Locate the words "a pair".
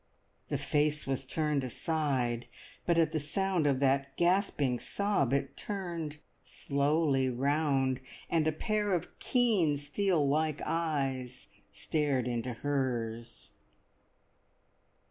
8.47-8.93